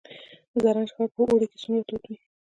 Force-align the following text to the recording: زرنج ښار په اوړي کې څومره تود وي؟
زرنج 0.61 0.89
ښار 0.95 1.09
په 1.15 1.21
اوړي 1.27 1.45
کې 1.51 1.57
څومره 1.63 1.83
تود 1.87 2.03
وي؟ 2.09 2.15